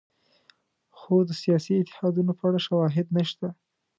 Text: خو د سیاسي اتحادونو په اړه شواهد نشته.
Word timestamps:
خو 0.97 1.15
د 1.27 1.31
سیاسي 1.41 1.73
اتحادونو 1.77 2.31
په 2.37 2.43
اړه 2.47 2.59
شواهد 2.67 3.07
نشته. 3.17 3.47